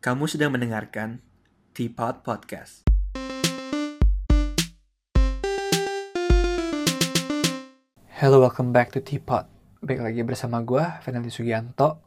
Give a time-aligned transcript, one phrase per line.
[0.00, 1.20] Kamu sedang mendengarkan
[1.76, 2.88] Teapot Podcast.
[8.16, 9.44] Hello, welcome back to Teapot.
[9.84, 12.00] Baik lagi bersama gue, Fernandi Sugianto.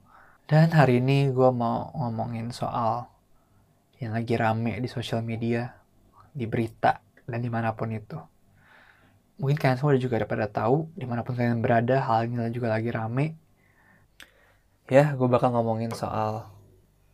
[0.50, 3.14] Dan hari ini gue mau ngomongin soal
[4.02, 5.78] yang lagi rame di sosial media,
[6.34, 6.98] di berita,
[7.30, 8.18] dan di mana pun itu.
[9.38, 12.74] Mungkin kalian semua juga udah pada tahu, di mana pun kalian berada, hal ini juga
[12.74, 13.38] lagi rame.
[14.90, 16.50] Ya, gue bakal ngomongin soal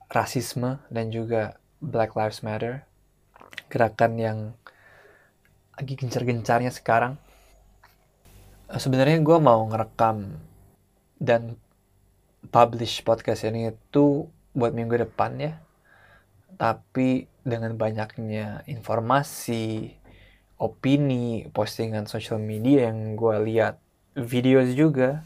[0.10, 2.84] rasisme dan juga Black Lives Matter.
[3.70, 4.40] Gerakan yang
[5.78, 7.16] lagi gencar-gencarnya sekarang
[8.78, 10.38] sebenarnya gue mau ngerekam
[11.18, 11.58] dan
[12.54, 15.54] publish podcast ini itu buat minggu depan ya.
[16.60, 19.96] Tapi dengan banyaknya informasi,
[20.62, 23.80] opini, postingan social media yang gue lihat,
[24.14, 25.24] videos juga,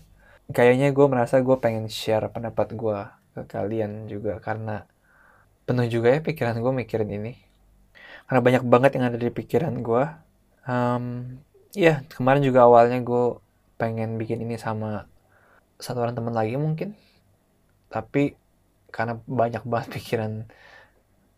[0.54, 3.00] kayaknya gue merasa gue pengen share pendapat gue
[3.34, 4.86] ke kalian juga karena
[5.66, 7.34] penuh juga ya pikiran gue mikirin ini.
[8.30, 10.06] Karena banyak banget yang ada di pikiran gue.
[10.64, 11.38] Um,
[11.74, 13.42] ya kemarin juga awalnya gue
[13.82, 15.10] pengen bikin ini sama
[15.82, 16.94] satu orang teman lagi mungkin
[17.90, 18.38] tapi
[18.94, 20.48] karena banyak banget pikiran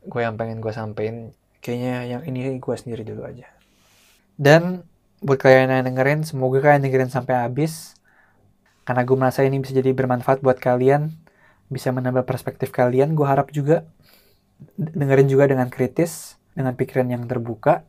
[0.06, 3.47] gue yang pengen gue sampein kayaknya yang ini gue sendiri dulu aja
[4.38, 4.86] dan
[5.23, 7.97] buat kalian yang dengerin semoga kalian dengerin sampai habis
[8.86, 11.09] karena gue merasa ini bisa jadi bermanfaat buat kalian
[11.71, 13.88] bisa menambah perspektif kalian gue harap juga
[14.77, 17.83] dengerin juga dengan kritis dengan pikiran yang terbuka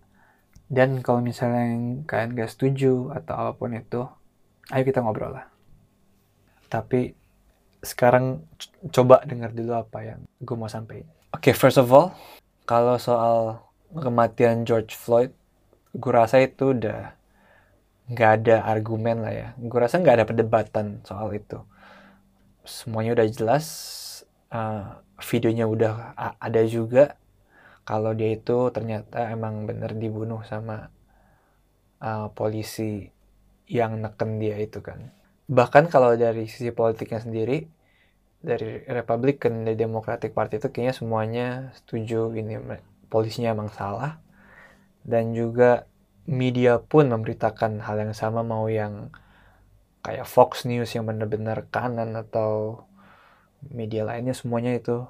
[0.67, 4.03] dan kalau misalnya kalian gak setuju atau apa pun itu,
[4.75, 5.47] ayo kita ngobrol lah.
[6.67, 7.15] Tapi
[7.87, 8.43] sekarang
[8.91, 11.07] coba dengar dulu apa yang gue mau sampaikan.
[11.31, 12.11] Oke, okay, first of all,
[12.67, 13.63] kalau soal
[13.95, 15.31] kematian George Floyd,
[15.95, 17.15] gue rasa itu udah
[18.11, 19.49] nggak ada argumen lah ya.
[19.55, 21.63] Gue rasa nggak ada perdebatan soal itu.
[22.67, 23.67] Semuanya udah jelas,
[24.51, 27.15] uh, videonya udah ada juga,
[27.87, 30.91] kalau dia itu ternyata emang bener dibunuh sama
[32.03, 33.07] uh, polisi
[33.71, 35.15] yang neken dia itu kan.
[35.47, 37.71] Bahkan kalau dari sisi politiknya sendiri,
[38.43, 41.47] dari Republican dan Democratic Party itu kayaknya semuanya
[41.79, 42.59] setuju ini
[43.07, 44.19] polisinya emang salah.
[45.07, 45.87] Dan juga
[46.27, 49.15] media pun memberitakan hal yang sama mau yang
[50.07, 52.87] kayak Fox News yang benar-benar kanan atau
[53.75, 55.03] media lainnya semuanya itu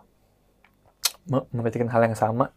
[1.29, 2.57] memberitakan hal yang sama.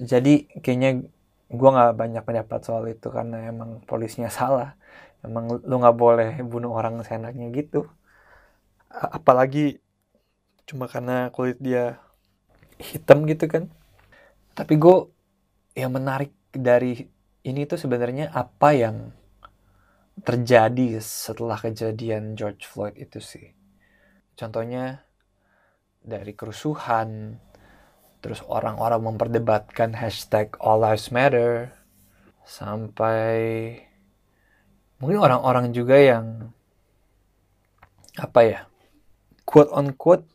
[0.00, 1.04] Jadi kayaknya
[1.52, 4.80] gue nggak banyak pendapat soal itu karena emang polisinya salah.
[5.20, 7.84] Emang lu nggak boleh bunuh orang seenaknya gitu.
[8.88, 9.76] Apalagi
[10.64, 12.00] cuma karena kulit dia
[12.80, 13.68] hitam gitu kan.
[14.56, 14.96] Tapi gue
[15.76, 17.12] yang menarik dari
[17.44, 19.12] ini tuh sebenarnya apa yang
[20.20, 23.56] terjadi setelah kejadian George Floyd itu sih.
[24.36, 25.04] Contohnya
[26.00, 27.40] dari kerusuhan
[28.20, 31.72] terus orang-orang memperdebatkan hashtag All Lives Matter
[32.44, 33.38] sampai
[35.00, 36.52] mungkin orang-orang juga yang
[38.20, 38.60] apa ya
[39.48, 40.28] quote on quote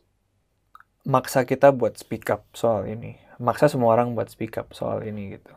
[1.06, 3.18] maksa kita buat speak up soal ini.
[3.38, 5.54] Maksa semua orang buat speak up soal ini gitu.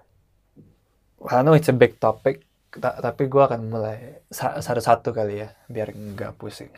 [1.25, 6.37] I know it's a big topic tapi gue akan mulai satu-satu kali ya biar nggak
[6.37, 6.69] pusing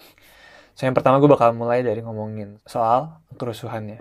[0.72, 4.00] so yang pertama gue bakal mulai dari ngomongin soal kerusuhannya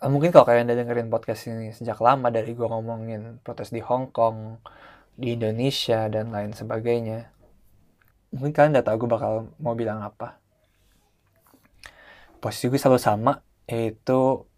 [0.00, 3.84] Eh, mungkin kalau kalian udah dengerin podcast ini sejak lama dari gue ngomongin protes di
[3.84, 4.56] Hong Kong,
[5.12, 7.28] di Indonesia, dan lain sebagainya.
[8.32, 10.40] Mungkin kalian udah tahu gue bakal mau bilang apa.
[12.40, 14.48] Posisi gue selalu sama, yaitu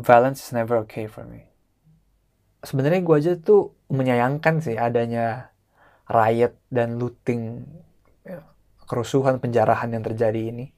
[0.00, 1.47] violence is never okay for me.
[2.62, 5.54] Sebenarnya gue aja tuh menyayangkan sih adanya
[6.08, 7.62] riot dan looting,
[8.24, 8.42] ya,
[8.88, 10.72] kerusuhan, penjarahan yang terjadi ini.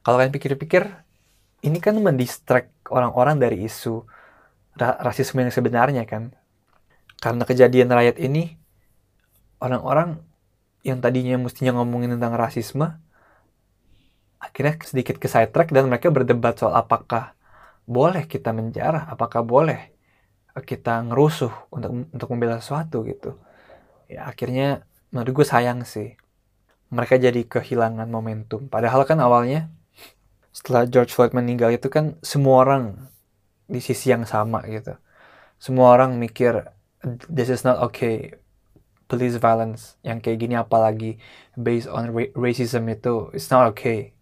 [0.00, 0.88] Kalau kalian pikir-pikir,
[1.66, 4.06] ini kan mendistract orang-orang dari isu
[4.80, 6.32] ra rasisme yang sebenarnya kan.
[7.20, 8.56] Karena kejadian rakyat ini,
[9.60, 10.24] orang-orang
[10.80, 12.96] yang tadinya mestinya ngomongin tentang rasisme,
[14.40, 17.36] akhirnya sedikit ke sidetrack dan mereka berdebat soal apakah
[17.90, 19.90] boleh kita menjarah, apakah boleh
[20.62, 23.34] kita ngerusuh untuk untuk membela sesuatu gitu.
[24.06, 26.14] Ya akhirnya menurut gue sayang sih.
[26.90, 28.66] Mereka jadi kehilangan momentum.
[28.70, 29.70] Padahal kan awalnya
[30.50, 33.10] setelah George Floyd meninggal itu kan semua orang
[33.70, 34.98] di sisi yang sama gitu.
[35.58, 36.70] Semua orang mikir
[37.26, 38.38] this is not okay.
[39.10, 41.18] Police violence yang kayak gini apalagi
[41.58, 44.14] based on racism itu it's not okay.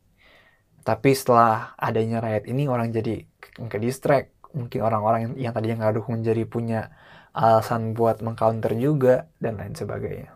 [0.85, 3.29] Tapi setelah adanya riot ini orang jadi
[3.67, 4.31] ke distract.
[4.55, 6.95] Mungkin orang-orang yang, yang tadinya nggak dukung jadi punya
[7.35, 10.31] alasan buat mengcounter juga dan lain sebagainya.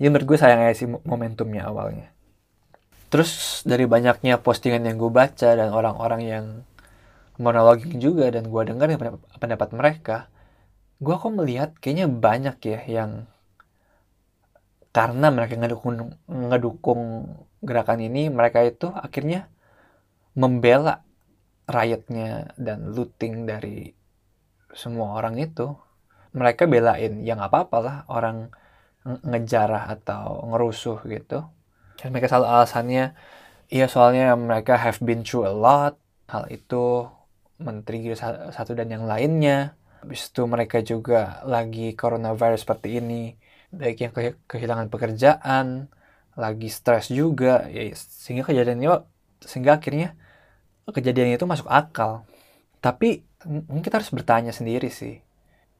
[0.00, 2.08] Jadi menurut gue sayang aja sih momentumnya awalnya.
[3.10, 6.44] terus dari banyaknya postingan yang gue baca dan orang-orang yang
[7.42, 8.86] monologing juga dan gue dengar
[9.42, 10.16] pendapat mereka
[11.00, 13.10] gue kok melihat kayaknya banyak ya yang
[14.92, 17.02] karena mereka ngedukung ngedukung
[17.64, 19.48] gerakan ini mereka itu akhirnya
[20.36, 21.02] membela
[21.70, 23.90] riotnya dan looting dari
[24.74, 25.70] semua orang itu
[26.34, 28.50] mereka belain ya nggak apa-apa lah orang
[29.02, 31.46] ngejarah atau ngerusuh gitu.
[31.98, 33.04] Dan mereka selalu alasannya
[33.72, 35.94] iya soalnya mereka have been through a lot
[36.30, 37.08] hal itu
[37.58, 38.14] menteri
[38.54, 39.74] satu dan yang lainnya.
[40.00, 43.36] Habis itu mereka juga lagi coronavirus seperti ini
[43.70, 45.86] baik yang ke kehilangan pekerjaan
[46.34, 49.06] lagi stres juga ya sehingga kejadiannya
[49.42, 50.18] sehingga akhirnya
[50.90, 52.26] kejadian itu masuk akal.
[52.82, 55.20] Tapi mungkin kita harus bertanya sendiri sih.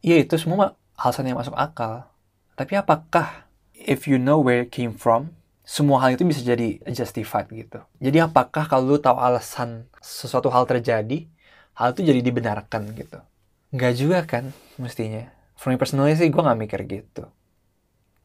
[0.00, 2.08] Iya itu semua alasan yang masuk akal.
[2.56, 5.32] Tapi apakah if you know where it came from
[5.70, 7.78] semua hal itu bisa jadi justified gitu?
[8.02, 11.30] Jadi apakah kalau lu tahu alasan sesuatu hal terjadi
[11.78, 13.22] hal itu jadi dibenarkan gitu?
[13.70, 14.50] Nggak juga kan
[14.82, 15.30] mestinya.
[15.54, 17.30] For me personally sih gue nggak mikir gitu.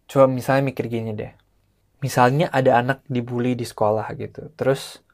[0.09, 1.31] Coba misalnya mikir gini deh.
[2.01, 4.49] Misalnya ada anak dibully di sekolah gitu.
[4.57, 5.04] Terus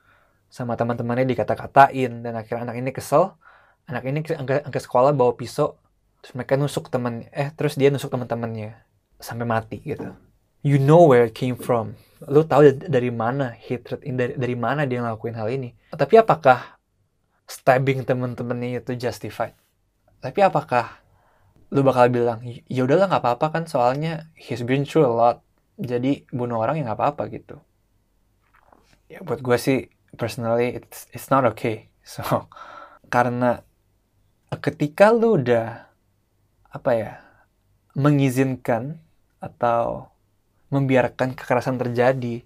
[0.51, 2.21] sama teman-temannya dikata-katain.
[2.21, 3.33] Dan akhirnya anak ini kesel.
[3.87, 4.35] Anak ini ke,
[4.67, 5.79] ke sekolah bawa pisau.
[6.21, 8.77] Terus mereka nusuk temen eh terus dia nusuk teman-temannya
[9.17, 10.13] sampai mati gitu.
[10.61, 11.97] You know where it came from.
[12.29, 15.73] Lu tahu dari mana hatred dari, dari mana dia ngelakuin hal ini.
[15.89, 16.77] Tapi apakah
[17.49, 19.57] stabbing temen-temennya itu justified?
[20.21, 21.01] Tapi apakah
[21.73, 25.41] lu bakal bilang ya udahlah nggak apa-apa kan soalnya he's been through a lot.
[25.81, 27.57] Jadi bunuh orang ya nggak apa-apa gitu.
[29.09, 31.87] Ya buat gue sih personally it's it's not okay.
[32.11, 32.49] So
[33.07, 33.61] karena
[34.59, 35.87] ketika lu udah
[36.71, 37.11] apa ya
[37.93, 38.99] mengizinkan
[39.39, 40.11] atau
[40.71, 42.43] membiarkan kekerasan terjadi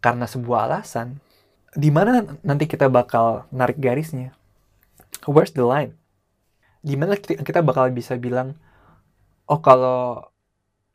[0.00, 1.20] karena sebuah alasan
[1.76, 4.34] di mana nanti kita bakal narik garisnya?
[5.28, 5.94] Where's the line?
[6.80, 8.56] Di mana kita bakal bisa bilang
[9.46, 10.26] oh kalau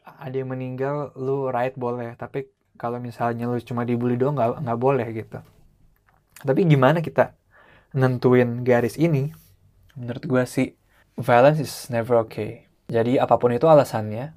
[0.04, 2.18] ada yang meninggal lu right boleh.
[2.18, 5.40] Tapi kalau misalnya lu cuma dibully doang nggak nggak boleh gitu
[6.44, 7.36] tapi gimana kita
[7.96, 9.32] nentuin garis ini?
[9.96, 10.68] Menurut gue sih
[11.16, 12.68] violence is never okay.
[12.92, 14.36] Jadi apa pun itu alasannya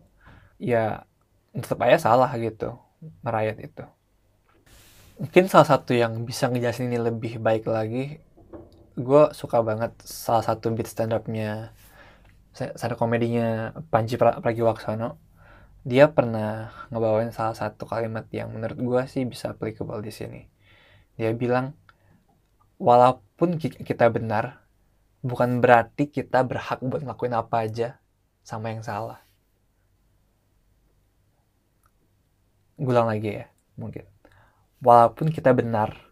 [0.56, 1.04] ya
[1.52, 2.78] tetap aja salah gitu
[3.24, 3.84] merayat itu.
[5.16, 8.20] Mungkin salah satu yang bisa ngejelasin ini lebih baik lagi
[8.96, 11.76] gue suka banget salah satu beat stand upnya
[12.56, 15.20] stand komedinya Panji Pragiwaksono.
[15.86, 20.40] Dia pernah ngebawain salah satu kalimat yang menurut gue sih bisa applicable di sini.
[21.20, 21.76] Dia bilang
[22.76, 24.64] walaupun kita benar
[25.24, 27.88] bukan berarti kita berhak buat ngelakuin apa aja
[28.46, 29.20] sama yang salah
[32.76, 33.46] gulang lagi ya
[33.80, 34.04] mungkin
[34.84, 36.06] walaupun kita benar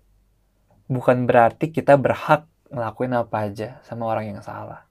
[0.88, 4.84] bukan berarti kita berhak ngelakuin apa aja sama orang yang salah.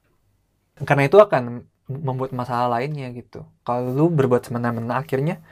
[0.82, 3.46] Karena itu akan membuat masalah lainnya gitu.
[3.68, 5.44] Kalau lu berbuat semena-mena akhirnya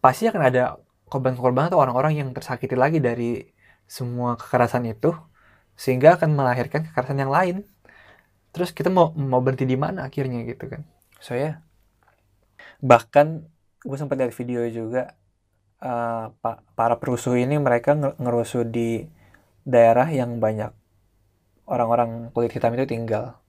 [0.00, 3.44] pasti akan ada korban-korban atau orang-orang yang tersakiti lagi dari
[3.84, 5.12] semua kekerasan itu
[5.80, 7.64] sehingga akan melahirkan kekerasan yang lain.
[8.52, 10.84] Terus kita mau mau berhenti di mana akhirnya gitu kan.
[11.24, 11.40] So ya.
[11.40, 11.54] Yeah.
[12.84, 13.48] Bahkan
[13.88, 15.16] gue sempat lihat video juga
[15.80, 16.36] uh,
[16.76, 19.08] para perusuh ini mereka ngerusuh di
[19.64, 20.72] daerah yang banyak
[21.64, 23.40] orang-orang kulit hitam itu tinggal.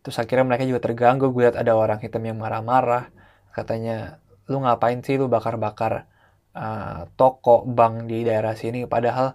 [0.00, 3.10] Terus akhirnya mereka juga terganggu, gue lihat ada orang hitam yang marah-marah,
[3.50, 6.06] katanya, lu ngapain sih lu bakar-bakar
[6.54, 9.34] uh, toko, bank di daerah sini, padahal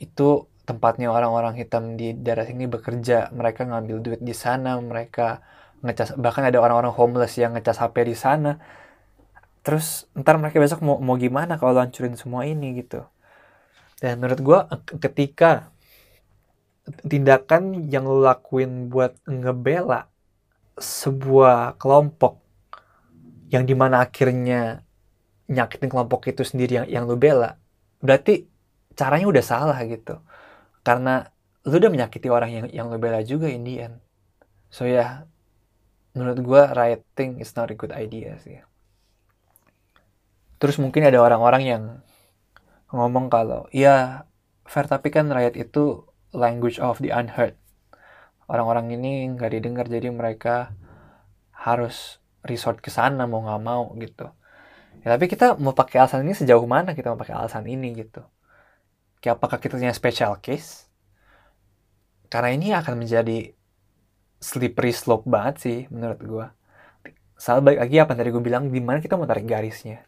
[0.00, 5.40] itu tempatnya orang-orang hitam di daerah sini bekerja, mereka ngambil duit di sana, mereka
[5.80, 8.58] ngecas, bahkan ada orang-orang homeless yang ngecas HP di sana.
[9.62, 13.06] Terus ntar mereka besok mau, mau gimana kalau hancurin semua ini gitu.
[14.02, 14.58] Dan menurut gue
[15.00, 15.70] ketika
[17.06, 20.06] tindakan yang lo lakuin buat ngebela
[20.76, 22.38] sebuah kelompok
[23.48, 24.84] yang di mana akhirnya
[25.46, 27.56] nyakitin kelompok itu sendiri yang yang lo bela
[28.02, 28.46] berarti
[28.96, 30.18] caranya udah salah gitu
[30.82, 31.30] karena
[31.66, 33.96] lo udah menyakiti orang yang yang lo bela juga in the end
[34.72, 35.10] so ya yeah,
[36.16, 38.58] menurut gue rioting is not a good idea sih
[40.56, 41.82] terus mungkin ada orang-orang yang
[42.90, 44.24] ngomong kalau ya
[44.66, 47.54] fair tapi kan riot itu language of the unheard.
[48.46, 50.74] Orang-orang ini nggak didengar jadi mereka
[51.50, 54.30] harus resort ke sana mau nggak mau gitu.
[55.02, 58.22] Ya, tapi kita mau pakai alasan ini sejauh mana kita mau pakai alasan ini gitu.
[59.30, 60.86] Apakah kita punya special case?
[62.26, 63.54] Karena ini akan menjadi
[64.42, 66.46] slippery slope banget sih menurut gue.
[67.36, 70.02] Soal balik lagi apa tadi gue bilang, di mana kita mau tarik garisnya.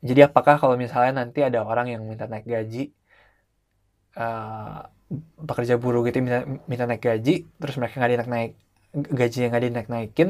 [0.00, 2.88] Jadi apakah kalau misalnya nanti ada orang yang minta naik gaji,
[4.16, 4.88] uh,
[5.44, 8.52] pekerja buruh gitu minta, minta naik gaji, terus mereka nggak dinaik naik
[9.12, 10.28] gaji yang nggak dinaik naikin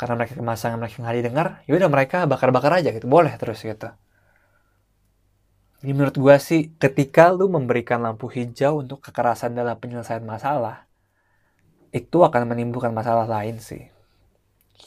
[0.00, 3.88] karena mereka kemasangan mereka nggak didengar, ya udah mereka bakar-bakar aja gitu, boleh terus gitu.
[5.80, 10.84] Jadi menurut gue sih, ketika lu memberikan lampu hijau untuk kekerasan dalam penyelesaian masalah,
[11.88, 13.88] itu akan menimbulkan masalah lain sih.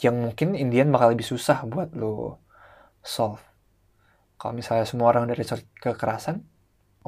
[0.06, 2.38] Yang mungkin Indian bakal lebih susah buat lu
[3.02, 3.42] solve.
[4.38, 5.42] Kalau misalnya semua orang dari
[5.82, 6.46] kekerasan,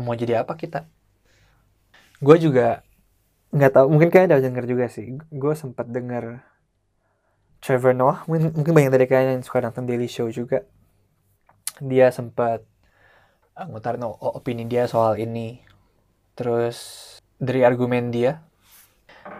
[0.01, 0.89] mau jadi apa kita?
[2.17, 2.81] Gue juga
[3.53, 5.13] nggak tahu, mungkin kayaknya udah denger juga sih.
[5.29, 6.41] Gue sempat denger
[7.61, 10.65] Trevor Noah, mungkin, mungkin banyak dari kalian yang suka nonton Daily Show juga.
[11.81, 12.65] Dia sempat
[13.55, 15.63] ngutarin opini dia soal ini.
[16.35, 16.77] Terus
[17.39, 18.43] dari argumen dia,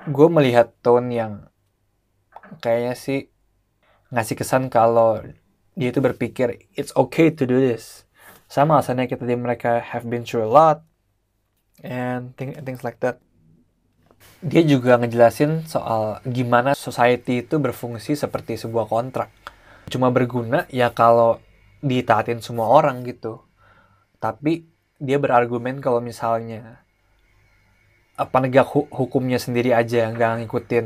[0.08, 1.34] gue melihat tone yang
[2.64, 3.28] kayaknya sih
[4.16, 5.20] ngasih kesan kalau
[5.76, 8.08] dia itu berpikir it's okay to do this.
[8.48, 10.80] Sama alasannya kita di mereka have been through a lot
[11.84, 13.20] and things, things like that.
[14.40, 19.28] Dia juga ngejelasin soal gimana society itu berfungsi seperti sebuah kontrak.
[19.92, 21.44] Cuma berguna ya kalau
[21.84, 23.45] ditaatin semua orang gitu
[24.18, 24.68] tapi
[25.02, 26.84] dia berargumen kalau misalnya
[28.32, 30.86] penegak hu hukumnya sendiri aja nggak ngikutin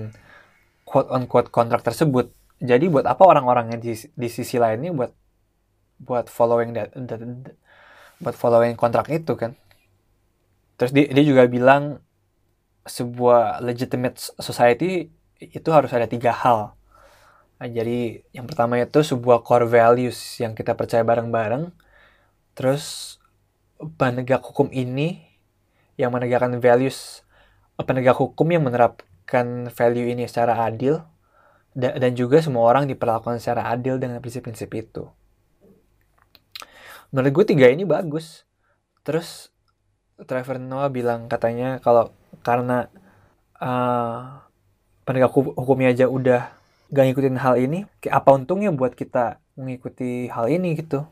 [0.81, 5.12] quote on quote kontrak tersebut jadi buat apa orang-orang yang di, di sisi lainnya buat
[6.00, 7.55] buat following that, that, that
[8.19, 9.55] buat following kontrak itu kan?
[10.75, 12.03] Terus dia, dia juga bilang
[12.83, 15.07] sebuah legitimate society
[15.39, 16.75] itu harus ada tiga hal.
[17.59, 21.71] Nah, jadi yang pertama itu sebuah core values yang kita percaya bareng-bareng.
[22.55, 23.15] Terus
[23.79, 25.24] penegak hukum ini
[25.95, 27.24] yang menegakkan values
[27.79, 31.00] penegak hukum yang menerapkan value ini secara adil
[31.75, 35.07] dan juga semua orang diperlakukan secara adil dengan prinsip-prinsip itu.
[37.13, 38.43] Menurut gue tiga ini bagus.
[39.05, 39.53] Terus
[40.19, 42.12] Trevor Noah bilang katanya kalau
[42.43, 42.91] karena
[43.63, 44.43] uh,
[45.07, 46.51] penegak hukumnya aja udah
[46.91, 51.07] gak ngikutin hal ini, kayak apa untungnya buat kita mengikuti hal ini gitu.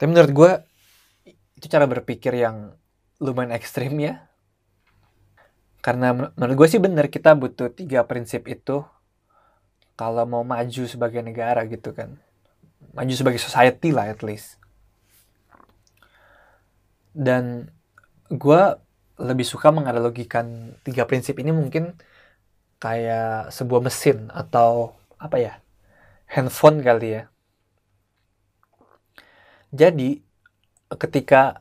[0.00, 0.52] Tapi menurut gue
[1.58, 2.78] itu cara berpikir yang
[3.18, 4.30] lumayan ekstrim ya.
[5.82, 8.86] Karena menurut gue sih bener kita butuh tiga prinsip itu
[9.98, 12.14] kalau mau maju sebagai negara gitu kan.
[12.94, 14.54] Maju sebagai society lah at least.
[17.10, 17.74] Dan
[18.30, 18.62] gue
[19.18, 21.98] lebih suka menganalogikan tiga prinsip ini mungkin
[22.78, 25.58] kayak sebuah mesin atau apa ya
[26.30, 27.22] handphone kali ya.
[29.74, 30.27] Jadi
[30.96, 31.60] ketika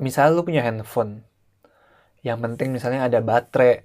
[0.00, 1.20] misalnya lu punya handphone
[2.24, 3.84] yang penting misalnya ada baterai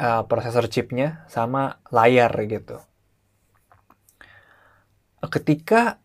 [0.00, 2.80] uh, prosesor chipnya sama layar gitu.
[5.20, 6.00] Ketika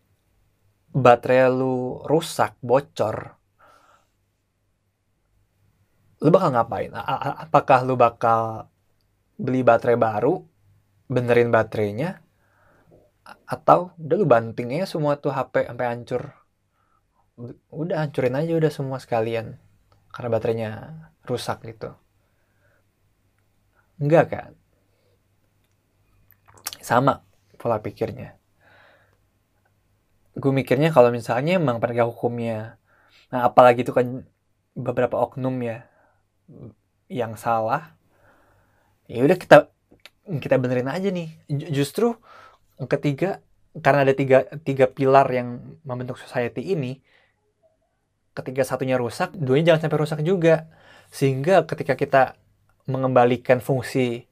[0.92, 3.36] baterai lu rusak bocor
[6.20, 6.92] lu bakal ngapain?
[6.96, 8.72] A apakah lu bakal
[9.36, 10.40] beli baterai baru
[11.12, 12.24] benerin baterainya
[13.44, 16.45] atau udah lu banting aja semua tuh HP sampai hancur
[17.70, 19.60] udah hancurin aja udah semua sekalian.
[20.12, 20.70] Karena baterainya
[21.28, 21.92] rusak gitu.
[24.00, 24.52] Enggak kan
[26.86, 27.26] sama
[27.58, 28.38] pola pikirnya.
[30.38, 32.78] Gue mikirnya kalau misalnya emang penegak hukumnya
[33.26, 34.22] nah apalagi itu kan
[34.78, 35.82] beberapa oknum ya
[37.10, 37.98] yang salah
[39.10, 39.66] ya udah kita
[40.38, 41.34] kita benerin aja nih.
[41.74, 42.14] Justru
[42.86, 43.42] ketiga
[43.82, 47.02] karena ada tiga tiga pilar yang membentuk society ini
[48.36, 50.68] ketika satunya rusak, duanya jangan sampai rusak juga.
[51.08, 52.22] Sehingga ketika kita
[52.84, 54.28] mengembalikan fungsi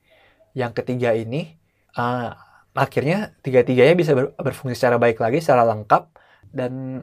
[0.53, 1.57] yang ketiga ini,
[1.97, 2.37] uh,
[2.77, 6.13] akhirnya tiga-tiganya bisa ber berfungsi secara baik lagi, secara lengkap,
[6.53, 7.03] dan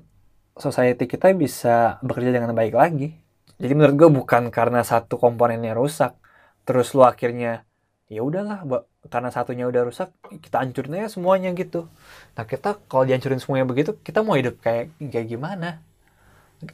[0.55, 3.17] society kita bisa bekerja dengan baik lagi.
[3.57, 6.15] Jadi menurut gue bukan karena satu komponennya rusak,
[6.63, 7.65] terus lo akhirnya
[8.11, 8.63] ya udahlah,
[9.07, 10.11] karena satunya udah rusak,
[10.43, 11.87] kita hancurin aja semuanya gitu.
[12.35, 15.81] Nah kita kalau dihancurin semuanya begitu, kita mau hidup kayak kayak gimana?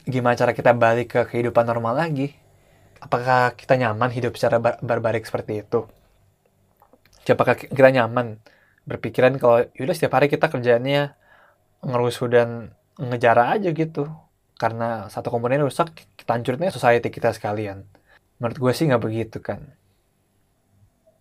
[0.04, 2.36] Gimana cara kita balik ke kehidupan normal lagi?
[3.00, 5.88] Apakah kita nyaman hidup secara bar barbarik seperti itu?
[7.28, 8.40] Apakah kita nyaman
[8.88, 11.12] berpikiran kalau yaudah setiap hari kita kerjanya
[11.84, 12.48] ngerusuh dan
[12.96, 14.08] ngejara aja gitu?
[14.58, 17.86] Karena satu komponen rusak, kita hancurinnya society kita sekalian.
[18.42, 19.70] Menurut gue sih nggak begitu kan.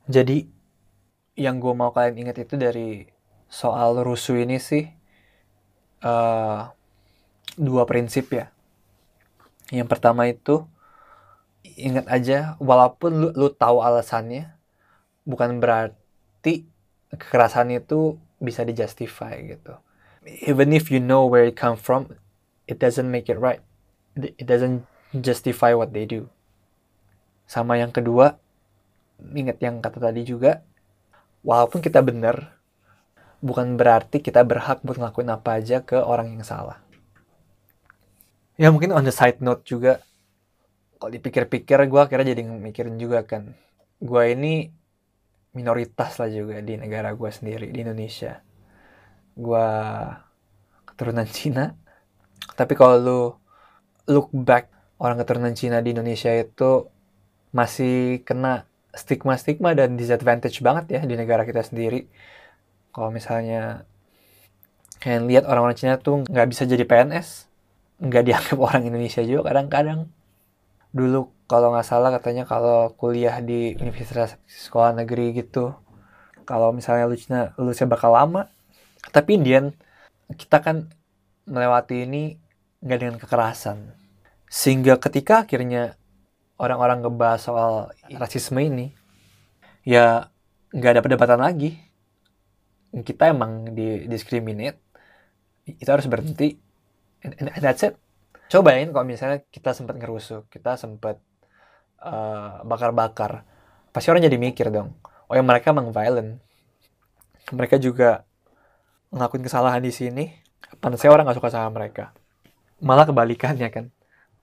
[0.07, 0.47] Jadi,
[1.37, 3.05] yang gue mau kalian ingat itu dari
[3.51, 4.89] soal rusuh ini sih,
[6.01, 6.65] uh,
[7.59, 8.56] dua prinsip ya
[9.71, 10.63] yang pertama itu
[11.75, 14.55] ingat aja walaupun lu, lu tahu alasannya
[15.27, 16.63] bukan berarti
[17.11, 19.75] kekerasan itu bisa dijustify gitu.
[20.27, 22.19] even if you know where it come from,
[22.67, 23.63] it doesn't make it right.
[24.17, 24.83] It doesn't
[25.15, 26.27] justify what they do.
[27.47, 28.35] Sama yang kedua,
[29.23, 30.67] ingat yang kata tadi juga,
[31.47, 32.59] walaupun kita benar,
[33.39, 36.83] bukan berarti kita berhak buat ngelakuin apa aja ke orang yang salah.
[38.57, 40.01] Ya mungkin on the side note juga,
[40.97, 43.53] kalau dipikir-pikir gue akhirnya jadi mikirin juga kan,
[44.01, 44.73] gue ini
[45.53, 48.41] minoritas lah juga di negara gue sendiri, di Indonesia.
[49.37, 49.69] Gue
[50.89, 51.77] keturunan Cina,
[52.57, 53.21] tapi kalau lu
[54.09, 56.89] look back orang keturunan Cina di Indonesia itu
[57.53, 62.09] masih kena stigma-stigma dan disadvantage banget ya di negara kita sendiri.
[62.89, 63.85] Kalau misalnya
[64.97, 67.46] kalian lihat orang-orang Cina tuh nggak bisa jadi PNS,
[67.97, 70.09] nggak dianggap orang Indonesia juga kadang-kadang.
[70.93, 75.73] Dulu kalau nggak salah katanya kalau kuliah di universitas sekolah negeri gitu,
[76.45, 78.49] kalau misalnya lu Cina lulusnya bakal lama.
[79.11, 79.71] Tapi Indian
[80.35, 80.91] kita kan
[81.47, 82.35] melewati ini
[82.83, 83.95] nggak dengan kekerasan.
[84.47, 85.95] Sehingga ketika akhirnya
[86.59, 87.71] orang-orang ngebahas soal
[88.15, 88.91] rasisme ini,
[89.87, 90.29] ya
[90.71, 91.79] nggak ada perdebatan lagi.
[92.91, 94.79] Kita emang di discriminate,
[95.67, 96.66] itu harus berhenti.
[97.25, 97.97] And, and that's it.
[98.47, 101.19] Coba bayangin kalau misalnya kita sempat ngerusuh, kita sempat
[101.99, 103.43] uh, bakar-bakar,
[103.91, 104.95] pasti orang jadi mikir dong,
[105.27, 106.39] oh ya mereka emang violent.
[107.51, 108.23] Mereka juga
[109.11, 110.25] ngelakuin kesalahan di sini,
[110.95, 112.15] saya orang nggak suka sama mereka.
[112.79, 113.91] Malah kebalikannya kan,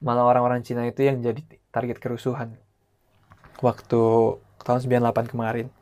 [0.05, 1.41] malah orang-orang Cina itu yang jadi
[1.73, 2.61] target kerusuhan
[3.65, 4.03] waktu
[4.61, 5.73] tahun 98 kemarin.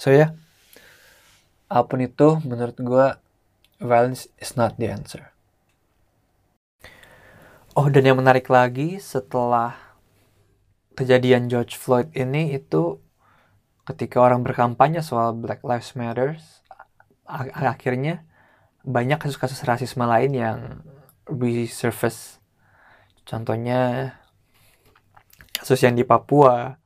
[0.00, 0.30] So ya, yeah,
[1.68, 3.06] apa pun itu menurut gue
[3.84, 5.30] violence is not the answer.
[7.74, 9.74] Oh dan yang menarik lagi setelah
[10.94, 13.02] kejadian George Floyd ini itu
[13.84, 16.38] ketika orang berkampanye soal Black Lives Matter
[17.52, 18.22] akhirnya
[18.84, 20.58] banyak kasus-kasus rasisme lain yang
[21.26, 22.38] resurface
[23.24, 24.12] contohnya
[25.56, 26.76] kasus yang di Papua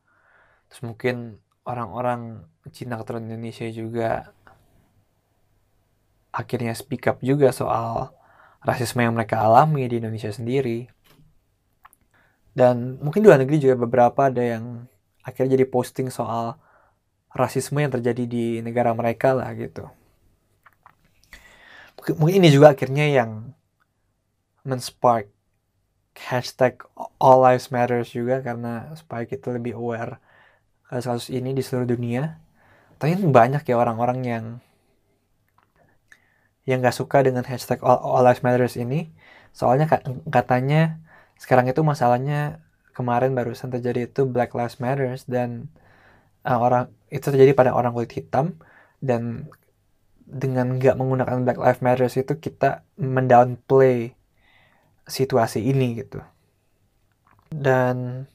[0.71, 4.31] terus mungkin orang-orang Cina keturunan Indonesia juga
[6.39, 8.15] akhirnya speak up juga soal
[8.63, 10.87] rasisme yang mereka alami di Indonesia sendiri
[12.55, 14.87] dan mungkin di luar negeri juga beberapa ada yang
[15.27, 16.55] akhirnya jadi posting soal
[17.35, 19.91] rasisme yang terjadi di negara mereka lah gitu
[22.17, 23.53] mungkin ini juga akhirnya yang
[24.63, 25.29] men-spark
[26.19, 26.83] hashtag
[27.23, 30.19] All Lives Matters juga karena supaya kita lebih aware
[30.91, 32.43] kasus-kasus ini di seluruh dunia.
[32.99, 34.45] Tapi banyak ya orang-orang yang
[36.69, 39.09] yang gak suka dengan hashtag All, All Lives Matters ini.
[39.57, 39.89] Soalnya
[40.29, 41.01] katanya
[41.41, 42.61] sekarang itu masalahnya
[42.93, 45.73] kemarin barusan terjadi itu Black Lives Matters dan
[46.45, 48.61] uh, orang itu terjadi pada orang kulit hitam
[49.01, 49.49] dan
[50.29, 54.13] dengan nggak menggunakan Black Lives Matters itu kita mendownplay
[55.09, 56.21] situasi ini gitu.
[57.49, 58.29] Dan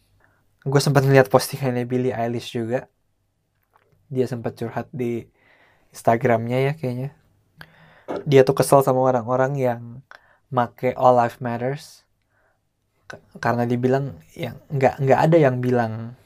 [0.65, 2.89] gue sempat ngeliat postingannya Billie Eilish juga.
[4.10, 5.30] Dia sempat curhat di
[5.93, 7.13] Instagramnya ya kayaknya.
[8.27, 9.81] Dia tuh kesel sama orang-orang yang
[10.53, 12.05] make All Life Matters.
[13.41, 16.17] Karena dibilang yang nggak nggak ada yang bilang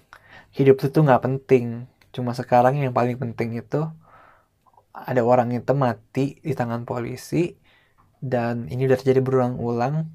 [0.55, 1.85] hidup itu nggak penting.
[2.11, 3.85] Cuma sekarang yang paling penting itu
[4.91, 7.53] ada orang itu mati di tangan polisi
[8.17, 10.09] dan ini udah terjadi berulang-ulang.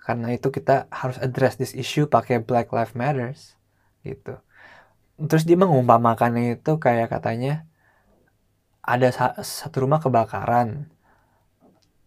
[0.00, 3.60] Karena itu kita harus address this issue pakai Black Lives Matters
[4.00, 4.40] gitu.
[5.20, 7.67] Terus dia mengumpamakannya itu kayak katanya
[8.88, 9.12] ada
[9.44, 10.88] satu rumah kebakaran.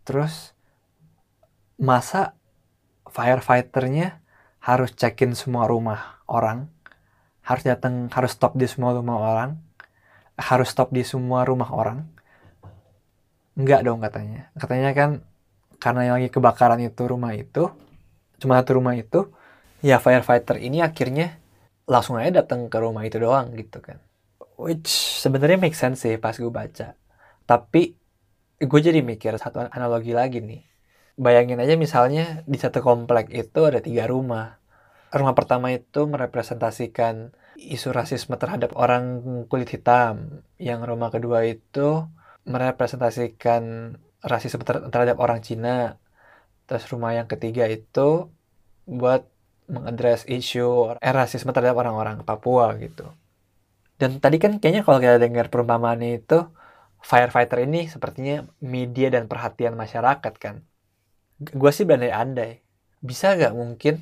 [0.01, 0.57] Terus
[1.77, 2.33] masa
[3.05, 4.17] firefighternya
[4.57, 6.73] harus cekin semua rumah orang?
[7.45, 9.61] Harus datang harus stop di semua rumah orang?
[10.41, 12.09] Harus stop di semua rumah orang?
[13.53, 14.49] Enggak dong katanya.
[14.57, 15.21] Katanya kan
[15.77, 17.69] karena yang lagi kebakaran itu rumah itu
[18.41, 19.29] cuma satu rumah itu
[19.85, 21.37] ya firefighter ini akhirnya
[21.85, 23.97] langsung aja datang ke rumah itu doang gitu kan
[24.61, 26.93] which sebenarnya make sense sih pas gue baca.
[27.49, 27.97] Tapi
[28.61, 30.61] gue jadi mikir satu analogi lagi nih.
[31.17, 34.61] Bayangin aja misalnya di satu komplek itu ada tiga rumah.
[35.11, 39.19] Rumah pertama itu merepresentasikan isu rasisme terhadap orang
[39.49, 40.45] kulit hitam.
[40.61, 42.07] Yang rumah kedua itu
[42.45, 43.93] merepresentasikan
[44.23, 45.99] rasisme terhadap orang Cina.
[46.69, 48.31] Terus rumah yang ketiga itu
[48.87, 49.27] buat
[49.67, 53.11] mengadres isu rasisme terhadap orang-orang Papua gitu.
[54.01, 56.41] Dan tadi kan kayaknya kalau kita dengar perumpamaan itu,
[57.05, 60.65] firefighter ini sepertinya media dan perhatian masyarakat kan.
[61.37, 62.65] Gue sih berandai-andai.
[62.97, 64.01] Bisa gak mungkin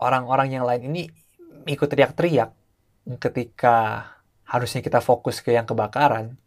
[0.00, 1.02] orang-orang yang lain ini
[1.68, 2.52] ikut teriak-teriak
[3.20, 4.08] ketika
[4.48, 6.40] harusnya kita fokus ke yang kebakaran.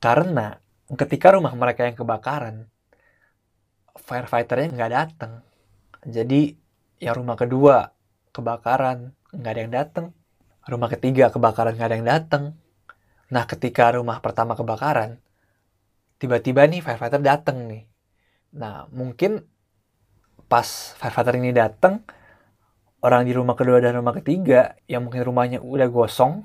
[0.00, 0.56] Karena
[0.96, 2.72] ketika rumah mereka yang kebakaran,
[4.00, 5.32] firefighternya nggak datang.
[6.06, 6.54] Jadi
[7.02, 7.90] yang rumah kedua
[8.32, 10.06] kebakaran nggak ada yang datang.
[10.68, 12.44] Rumah ketiga kebakaran nggak ada yang datang.
[13.32, 15.16] Nah ketika rumah pertama kebakaran,
[16.20, 17.88] tiba-tiba nih firefighter datang nih.
[18.52, 19.48] Nah mungkin
[20.44, 22.04] pas firefighter ini datang,
[23.00, 26.44] orang di rumah kedua dan rumah ketiga yang mungkin rumahnya udah gosong,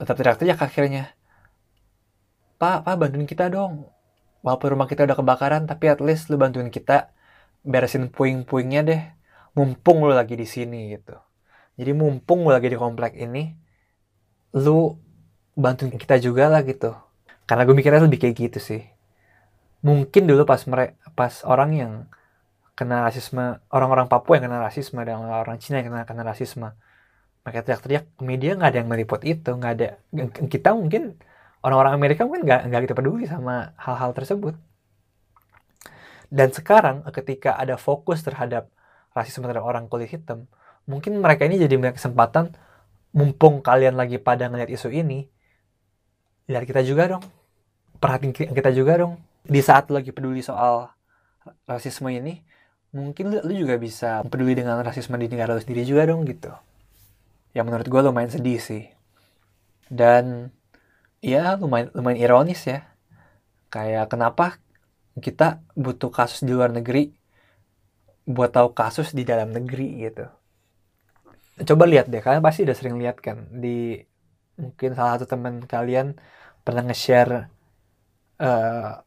[0.00, 1.12] tetap teriak-teriak akhirnya.
[2.56, 3.92] Pak, Pak bantuin kita dong.
[4.40, 7.12] Walaupun rumah kita udah kebakaran, tapi at least lu bantuin kita
[7.66, 9.02] beresin puing-puingnya deh.
[9.56, 11.25] Mumpung lu lagi di sini gitu.
[11.76, 13.52] Jadi mumpung lu lagi di komplek ini,
[14.56, 14.96] lu
[15.56, 16.92] bantuin kita juga lah gitu.
[17.44, 18.82] Karena gue mikirnya lebih kayak gitu sih.
[19.84, 21.92] Mungkin dulu pas mereka pas orang yang
[22.76, 26.76] kena rasisme, orang-orang Papua yang kena rasisme dan orang Cina yang kena kena rasisme,
[27.44, 29.88] mereka teriak-teriak media nggak ada yang meliput itu, nggak ada.
[30.48, 31.16] Kita mungkin
[31.64, 34.56] orang-orang Amerika mungkin nggak nggak gitu peduli sama hal-hal tersebut.
[36.26, 38.68] Dan sekarang ketika ada fokus terhadap
[39.14, 40.50] rasisme terhadap orang kulit hitam,
[40.86, 42.54] mungkin mereka ini jadi punya kesempatan
[43.12, 45.26] mumpung kalian lagi pada ngeliat isu ini,
[46.46, 47.24] lihat kita juga dong,
[47.98, 49.18] perhatiin kita juga dong.
[49.46, 50.90] Di saat lagi peduli soal
[51.70, 52.42] rasisme ini,
[52.90, 56.50] mungkin lu, lu juga bisa peduli dengan rasisme di negara lu sendiri juga dong gitu.
[57.54, 58.84] Yang menurut gue lumayan sedih sih.
[59.86, 60.50] Dan
[61.22, 62.86] ya lumayan lumayan ironis ya
[63.70, 64.60] kayak kenapa
[65.18, 67.10] kita butuh kasus di luar negeri
[68.26, 70.26] buat tahu kasus di dalam negeri gitu
[71.64, 73.96] coba lihat deh kalian pasti udah sering lihat kan di
[74.60, 76.16] mungkin salah satu teman kalian
[76.60, 77.48] pernah nge-share
[78.40, 79.00] uh,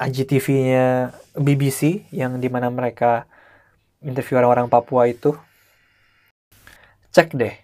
[0.00, 3.28] eh, IGTV-nya BBC yang di mana mereka
[4.00, 5.36] interview orang-orang Papua itu.
[7.10, 7.54] Cek deh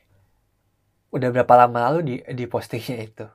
[1.15, 3.27] udah berapa lama lalu di di postingnya itu?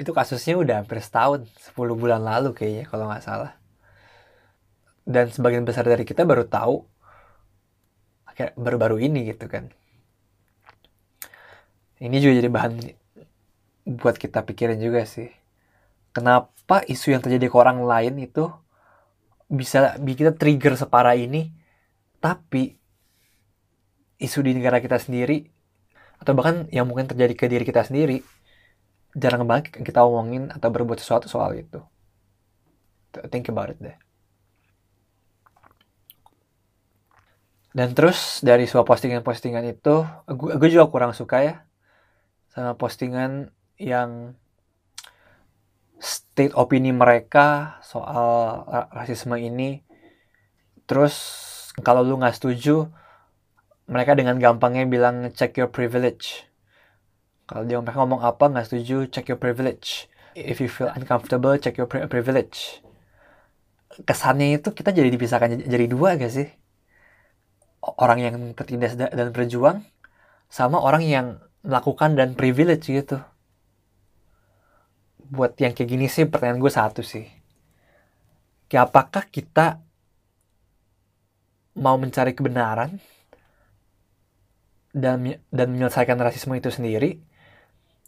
[0.00, 3.52] Itu kasusnya udah hampir setahun 10 bulan lalu kayaknya kalau nggak salah.
[5.06, 6.82] Dan sebagian besar dari kita baru tahu
[8.58, 9.72] baru-baru ini gitu kan
[12.02, 12.72] ini juga jadi bahan
[13.86, 15.30] buat kita pikirin juga sih
[16.12, 18.50] kenapa isu yang terjadi ke orang lain itu
[19.46, 21.54] bisa bikin kita trigger separah ini
[22.18, 22.74] tapi
[24.18, 25.46] isu di negara kita sendiri
[26.16, 28.24] atau bahkan yang mungkin terjadi ke diri kita sendiri
[29.16, 31.80] jarang banget kita omongin atau berbuat sesuatu soal itu.
[33.32, 33.96] Think about it deh.
[37.76, 41.54] Dan terus dari sebuah postingan-postingan itu, gue juga kurang suka ya
[42.56, 44.32] sama postingan yang
[46.00, 48.64] state opini mereka soal
[48.96, 49.84] rasisme ini.
[50.88, 51.14] Terus
[51.84, 52.88] kalau lu nggak setuju,
[53.92, 56.48] mereka dengan gampangnya bilang check your privilege
[57.46, 60.10] kalau dia mereka ngomong apa nggak setuju, check your privilege.
[60.34, 62.82] If you feel uncomfortable, check your privilege.
[64.02, 66.50] Kesannya itu kita jadi dipisahkan jadi dua gak sih?
[67.80, 69.86] Orang yang tertindas dan berjuang
[70.50, 71.26] sama orang yang
[71.66, 73.18] melakukan dan privilege gitu.
[75.26, 77.26] Buat yang kayak gini sih pertanyaan gue satu sih.
[78.70, 79.82] Kayak apakah kita
[81.76, 83.02] mau mencari kebenaran
[84.94, 87.20] dan dan menyelesaikan rasisme itu sendiri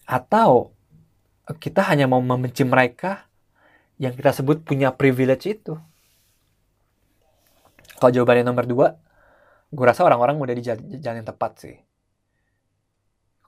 [0.09, 0.73] atau
[1.61, 3.29] kita hanya mau membenci mereka
[3.99, 5.75] yang kita sebut punya privilege itu.
[7.99, 8.95] Kalau jawabannya nomor dua,
[9.75, 10.63] gue rasa orang-orang udah di
[11.03, 11.88] jalan yang tepat sih.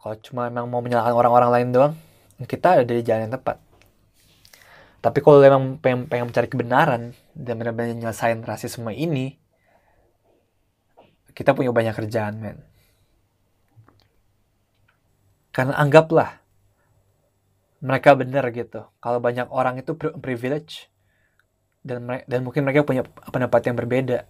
[0.00, 1.94] Kalau cuma memang mau menyalahkan orang-orang lain doang,
[2.48, 3.60] kita ada di jalan yang tepat.
[5.00, 7.02] Tapi kalau memang pengen, pengen mencari kebenaran
[7.36, 9.36] dan benar-benar nyelesain rasisme ini,
[11.36, 12.58] kita punya banyak kerjaan, men.
[15.52, 16.40] Karena anggaplah
[17.80, 18.84] mereka benar gitu.
[19.00, 20.92] Kalau banyak orang itu privilege
[21.80, 24.28] dan dan mungkin mereka punya pendapat yang berbeda.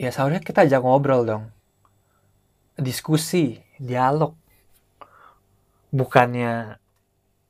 [0.00, 1.44] Ya seharusnya kita ajak ngobrol dong.
[2.74, 4.34] Diskusi, dialog.
[5.94, 6.78] Bukannya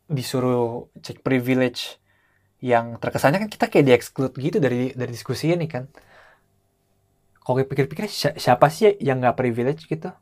[0.05, 1.97] disuruh cek privilege
[2.61, 5.89] yang terkesannya kan kita kayak di-exclude gitu dari dari diskusi ini kan.
[7.41, 8.09] Kalau pikir-pikir
[8.41, 10.13] siapa sih yang nggak privilege gitu?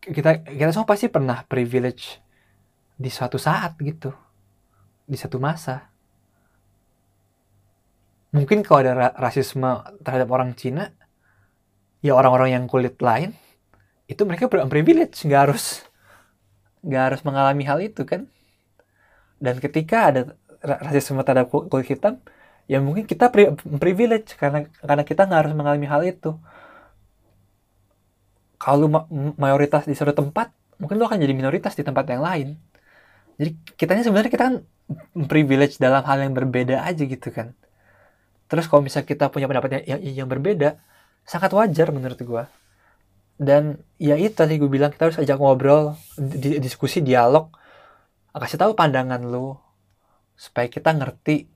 [0.00, 2.20] Kita kita semua pasti pernah privilege
[3.00, 4.12] di suatu saat gitu
[5.08, 5.90] di satu masa
[8.30, 10.94] mungkin kalau ada rasisme terhadap orang Cina
[11.98, 13.34] ya orang-orang yang kulit lain
[14.10, 15.86] itu mereka privilege nggak harus
[16.82, 18.26] nggak harus mengalami hal itu kan?
[19.38, 20.20] Dan ketika ada
[20.60, 22.18] rasisme terhadap kulit hitam
[22.66, 23.30] ya mungkin kita
[23.78, 26.34] privilege karena karena kita nggak harus mengalami hal itu.
[28.60, 28.90] Kalau
[29.40, 32.48] mayoritas di suatu tempat mungkin lo akan jadi minoritas di tempat yang lain.
[33.40, 34.56] Jadi kitanya sebenarnya kita kan
[35.30, 37.56] privilege dalam hal yang berbeda aja gitu kan?
[38.50, 40.76] Terus kalau misalnya kita punya pendapat yang, yang, yang berbeda
[41.24, 42.44] sangat wajar menurut gue
[43.40, 47.48] dan ya itu tadi gue bilang kita harus ajak ngobrol di, diskusi dialog.
[48.36, 49.56] Kasih tahu pandangan lu
[50.36, 51.48] supaya kita ngerti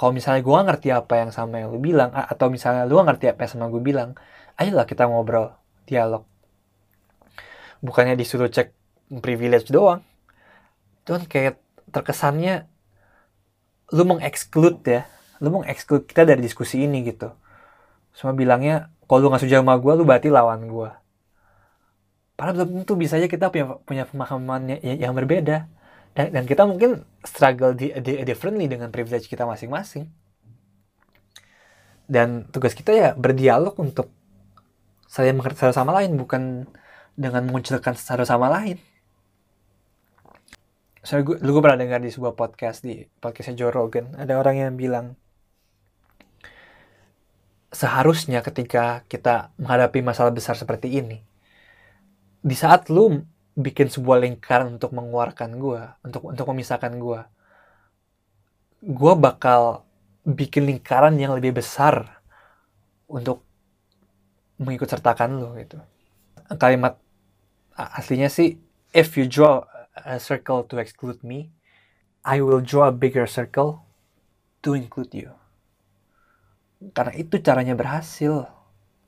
[0.00, 3.44] kalau misalnya gue ngerti apa yang sama yang lu bilang atau misalnya lu ngerti apa
[3.44, 4.16] yang sama gue bilang
[4.56, 5.52] ayolah kita ngobrol
[5.84, 6.24] dialog.
[7.84, 8.72] Bukannya disuruh cek
[9.20, 10.00] privilege doang.
[11.04, 11.60] Cuman kayak
[11.92, 12.64] terkesannya
[13.92, 15.04] lu mengeksklud ya.
[15.44, 17.28] Lu mengeksklud kita dari diskusi ini gitu.
[18.16, 20.90] Semua bilangnya kalau lu gak setuju sama gue lu berarti lawan gue
[22.34, 25.70] padahal belum tentu bisa aja kita punya punya pemahaman yang, yang berbeda.
[26.14, 30.06] Dan, dan kita mungkin struggle di, di, differently dengan privilege kita masing-masing.
[32.06, 34.12] Dan tugas kita ya berdialog untuk
[35.10, 36.70] saling mengerti satu sama lain bukan
[37.18, 38.78] dengan mengucilkan satu sama lain.
[41.02, 44.14] Soalnya gue, gue pernah dengar di sebuah podcast di podcastnya Joe Rogan.
[44.14, 45.18] Ada orang yang bilang
[47.74, 51.18] seharusnya ketika kita menghadapi masalah besar seperti ini
[52.44, 53.24] di saat lu
[53.56, 57.20] bikin sebuah lingkaran untuk mengeluarkan gue, untuk untuk memisahkan gue.
[58.84, 59.86] Gue bakal
[60.28, 62.20] bikin lingkaran yang lebih besar
[63.08, 63.40] untuk
[64.60, 65.80] mengikut sertakan lo gitu.
[66.60, 67.00] Kalimat
[67.72, 68.60] aslinya sih,
[68.92, 69.64] if you draw
[70.04, 71.48] a circle to exclude me,
[72.26, 73.86] I will draw a bigger circle
[74.66, 75.32] to include you.
[76.92, 78.44] Karena itu caranya berhasil.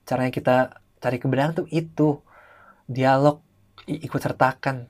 [0.09, 0.57] Caranya kita
[1.03, 2.23] cari kebenaran tuh itu.
[2.89, 3.43] Dialog
[3.85, 4.89] ikut sertakan.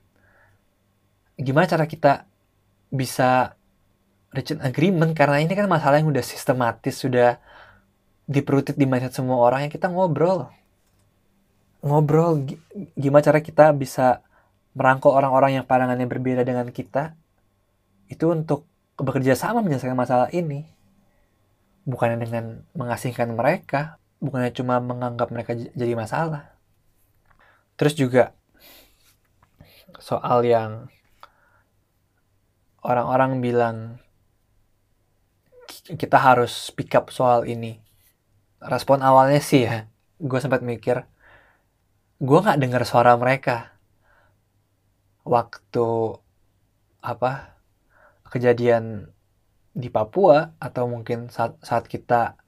[1.35, 2.29] Gimana cara kita
[2.93, 3.57] bisa
[4.31, 5.17] reach an agreement?
[5.17, 7.41] Karena ini kan masalah yang udah sistematis sudah
[8.27, 10.51] diperutit di mindset semua orang yang kita ngobrol.
[11.83, 12.45] Ngobrol
[12.99, 14.21] gimana cara kita bisa
[14.77, 17.17] merangkul orang-orang yang pandangannya berbeda dengan kita?
[18.07, 20.76] Itu untuk bekerja sama menyelesaikan masalah ini
[21.87, 22.45] bukannya dengan
[22.75, 26.53] mengasingkan mereka bukannya cuma menganggap mereka jadi masalah
[27.79, 28.35] terus juga
[30.03, 30.91] soal yang
[32.87, 33.77] orang-orang bilang
[35.95, 37.79] kita harus speak up soal ini.
[38.59, 39.87] Respon awalnya sih ya,
[40.19, 41.07] gue sempat mikir,
[42.19, 43.75] gue nggak dengar suara mereka
[45.27, 46.19] waktu
[47.03, 47.55] apa
[48.31, 49.15] kejadian
[49.77, 52.41] di Papua atau mungkin saat saat kita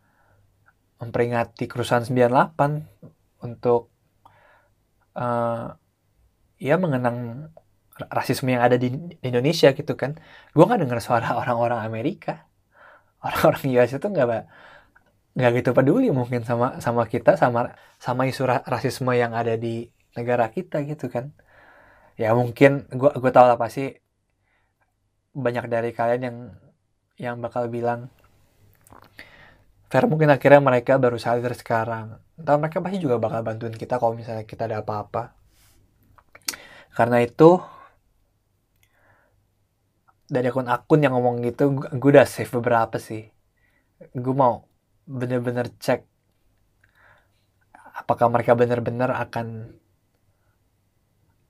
[0.99, 3.93] memperingati kerusuhan 98 untuk
[5.13, 5.77] uh,
[6.59, 7.51] ya mengenang
[8.09, 8.89] rasisme yang ada di,
[9.21, 10.17] Indonesia gitu kan.
[10.57, 12.49] Gue nggak dengar suara orang-orang Amerika.
[13.21, 14.27] Orang-orang US itu nggak
[15.39, 19.87] nggak gitu peduli mungkin sama sama kita sama sama isu rasisme yang ada di
[20.17, 21.31] negara kita gitu kan.
[22.19, 23.95] Ya mungkin gue gue tahu lah pasti
[25.37, 26.39] banyak dari kalian yang
[27.19, 28.09] yang bakal bilang
[29.89, 32.21] Fair mungkin akhirnya mereka baru sadar sekarang.
[32.37, 35.33] Entah mereka pasti juga bakal bantuin kita kalau misalnya kita ada apa-apa.
[36.93, 37.57] Karena itu
[40.29, 43.33] dari akun-akun yang ngomong gitu, gue udah save beberapa sih.
[44.13, 44.69] Gue mau
[45.09, 46.05] bener-bener cek
[47.97, 49.73] apakah mereka bener-bener akan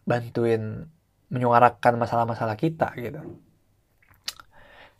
[0.07, 0.87] bantuin
[1.28, 3.18] menyuarakan masalah-masalah kita gitu.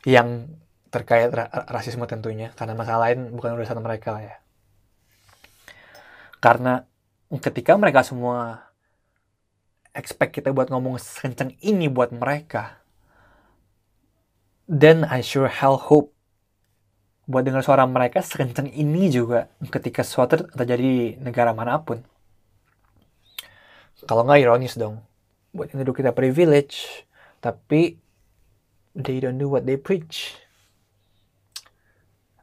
[0.09, 0.57] Yang
[0.88, 4.37] terkait ra rasisme tentunya, karena masalah lain bukan urusan mereka lah ya.
[6.40, 6.88] Karena
[7.44, 8.73] ketika mereka semua
[9.92, 12.81] expect kita buat ngomong sekencang ini buat mereka,
[14.64, 16.16] then I sure hell hope
[17.29, 22.01] buat dengar suara mereka sekencang ini juga ketika sesuatu terjadi di negara mana pun.
[24.09, 25.05] Kalau nggak ironis dong,
[25.53, 27.05] buat yang kita privilege,
[27.44, 28.01] tapi
[28.94, 30.37] they don't do what they preach.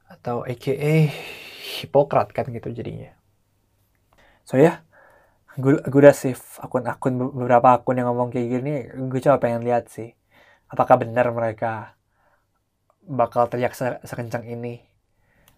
[0.09, 1.09] Atau aka
[1.81, 3.13] hipokrat kan gitu jadinya.
[4.45, 4.75] So ya, yeah,
[5.55, 8.73] gue gue udah save akun-akun beberapa akun yang ngomong kayak gini
[9.07, 10.11] gue coba pengen lihat sih
[10.67, 11.95] apakah benar mereka
[13.07, 14.83] bakal teriak se sekencang ini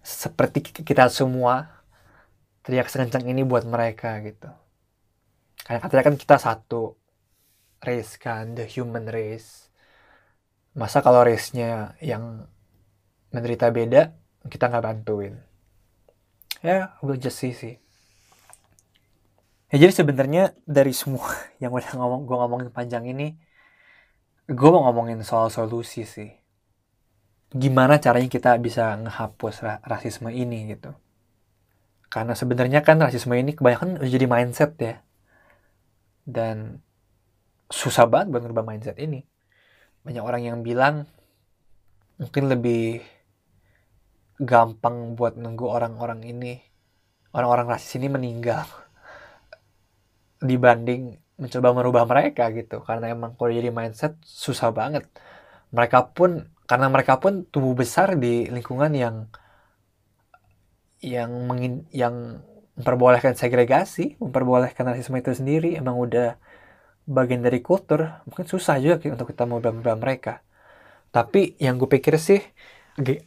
[0.06, 1.82] seperti kita semua
[2.62, 4.54] teriak sekencang ini buat mereka gitu
[5.66, 6.94] karena katanya kan kita satu
[7.82, 9.67] race kan the human race
[10.78, 12.46] masa kalau race-nya yang
[13.34, 14.14] menderita beda
[14.48, 15.36] kita nggak bantuin
[16.62, 17.76] ya we'll just see sih
[19.68, 21.28] Ya jadi sebenarnya dari semua
[21.64, 23.36] yang udah ngomong gue ngomongin panjang ini,
[24.48, 26.32] gue mau ngomongin soal solusi sih.
[27.52, 30.92] Gimana caranya kita bisa ngehapus ra rasisme ini gitu.
[32.08, 34.96] Karena sebenarnya kan rasisme ini kebanyakan udah jadi mindset ya.
[36.24, 36.80] Dan
[37.68, 39.28] susah banget buat ngerubah mindset ini.
[40.08, 41.04] Banyak orang yang bilang
[42.16, 43.04] mungkin lebih
[44.40, 46.64] gampang buat nunggu orang-orang ini
[47.36, 48.64] orang-orang rasis ini meninggal
[50.50, 52.82] dibanding mencoba merubah mereka gitu.
[52.82, 55.06] Karena emang kalau jadi mindset susah banget.
[55.76, 59.16] Mereka pun karena mereka pun tumbuh besar di lingkungan yang
[61.04, 62.42] yang mengin, yang
[62.78, 66.38] memperbolehkan segregasi memperbolehkan rasisme itu sendiri emang udah
[67.08, 70.44] bagian dari kultur mungkin susah juga untuk kita mau merubah mereka.
[71.10, 72.44] Tapi yang gue pikir sih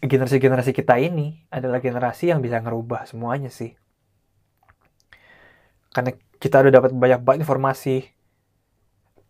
[0.05, 3.73] generasi-generasi kita ini adalah generasi yang bisa ngerubah semuanya sih.
[5.91, 8.21] Karena kita udah dapat banyak banget informasi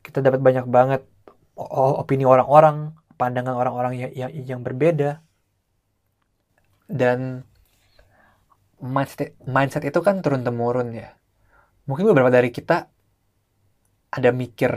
[0.00, 1.02] kita dapat banyak banget
[2.00, 5.20] opini orang-orang pandangan orang-orang yang, yang yang berbeda.
[6.90, 7.46] Dan
[8.82, 11.14] mindset mindset itu kan turun temurun ya.
[11.86, 12.90] Mungkin beberapa dari kita
[14.10, 14.70] ada mikir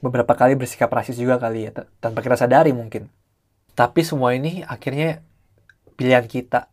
[0.00, 3.12] beberapa kali bersikap rasis juga kali ya tanpa kita sadari mungkin.
[3.76, 5.22] Tapi semua ini akhirnya
[5.94, 6.72] pilihan kita.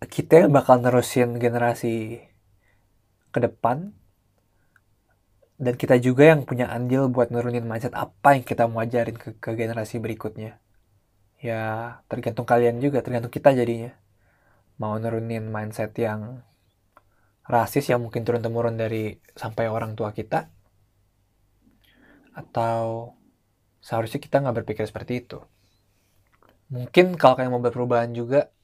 [0.00, 2.24] Kita yang bakal nerusin generasi
[3.30, 3.92] ke depan
[5.60, 9.36] dan kita juga yang punya andil buat nurunin mindset apa yang kita mau ajarin ke,
[9.36, 10.56] ke generasi berikutnya.
[11.40, 13.92] Ya tergantung kalian juga tergantung kita jadinya.
[14.80, 16.40] Mau nurunin mindset yang
[17.50, 20.46] rasis yang mungkin turun temurun dari sampai orang tua kita?
[22.38, 23.12] Atau
[23.82, 25.42] seharusnya kita nggak berpikir seperti itu?
[26.70, 28.54] Mungkin kalau kalian mau berperubahan juga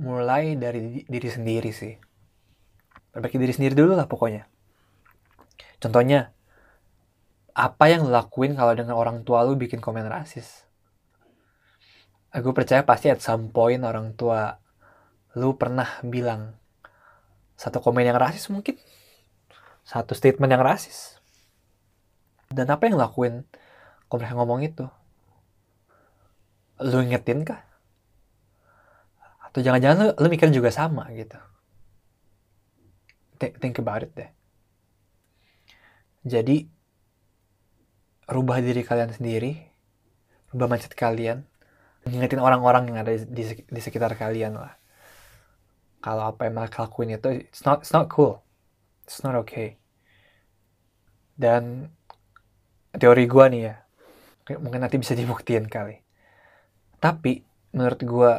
[0.00, 1.92] mulai dari diri sendiri sih.
[3.12, 4.48] Perbaiki diri sendiri dulu lah pokoknya.
[5.76, 6.32] Contohnya
[7.52, 10.64] apa yang lakuin kalau dengan orang tua lu bikin komen rasis?
[12.30, 14.56] Aku percaya pasti at some point orang tua
[15.34, 16.54] lu pernah bilang
[17.58, 18.78] satu komen yang rasis mungkin.
[19.82, 21.18] Satu statement yang rasis.
[22.48, 23.42] Dan apa yang lakuin
[24.06, 24.86] kalau mereka ngomong itu?
[26.86, 27.66] Lu ingetin kah?
[29.42, 31.36] Atau jangan-jangan lu, lu mikir juga sama gitu?
[33.42, 34.30] Think about it deh.
[36.22, 36.68] Jadi,
[38.28, 39.56] rubah diri kalian sendiri,
[40.52, 41.42] rubah mindset kalian,
[42.04, 44.76] ngingetin orang-orang yang ada di, di sekitar kalian lah.
[45.98, 48.42] Kalau apa yang mereka lakuin itu, it's not, it's not cool.
[49.02, 49.78] It's not okay.
[51.34, 51.90] Dan
[52.94, 53.74] teori gue nih ya,
[54.62, 55.98] mungkin nanti bisa dibuktiin kali.
[56.98, 57.42] Tapi,
[57.74, 58.32] menurut gue,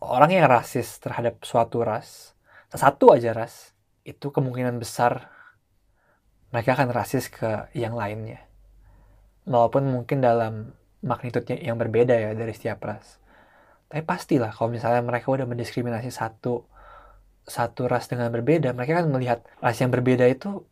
[0.00, 2.32] orang yang rasis terhadap suatu ras,
[2.72, 5.30] satu aja ras, itu kemungkinan besar
[6.52, 8.44] mereka akan rasis ke yang lainnya.
[9.48, 13.18] Walaupun mungkin dalam magnitudenya yang berbeda ya dari setiap ras.
[13.90, 16.64] Tapi pastilah kalau misalnya mereka udah mendiskriminasi satu
[17.46, 20.62] satu ras dengan berbeda, mereka kan melihat ras yang berbeda itu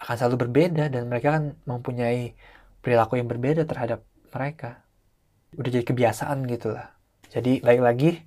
[0.00, 2.34] akan selalu berbeda dan mereka kan mempunyai
[2.80, 4.00] perilaku yang berbeda terhadap
[4.32, 4.80] mereka.
[5.58, 6.94] Udah jadi kebiasaan gitu lah.
[7.30, 8.24] Jadi lagi-lagi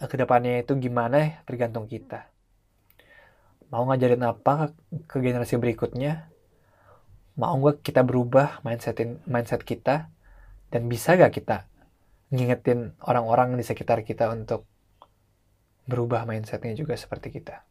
[0.00, 2.30] ke depannya itu gimana tergantung kita
[3.70, 4.74] mau ngajarin apa
[5.06, 6.26] ke generasi berikutnya
[7.38, 10.10] mau nggak kita berubah mindsetin mindset kita
[10.74, 11.66] dan bisa gak kita
[12.30, 14.66] ngingetin orang-orang di sekitar kita untuk
[15.90, 17.66] berubah mindsetnya juga seperti kita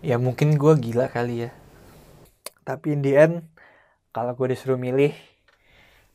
[0.00, 1.50] ya mungkin gue gila kali ya
[2.64, 3.34] tapi in the end
[4.16, 5.12] kalau gue disuruh milih